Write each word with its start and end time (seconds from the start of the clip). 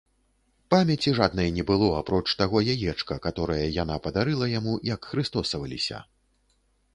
Памяці 0.73 1.11
жаднай 1.17 1.49
не 1.57 1.65
было, 1.71 1.89
апроч 1.97 2.21
таго 2.39 2.61
яечка, 2.75 3.19
каторае 3.27 3.59
яна 3.83 3.99
падарыла 4.07 4.49
яму, 4.55 4.73
як 4.93 5.01
хрыстосаваліся. 5.11 5.97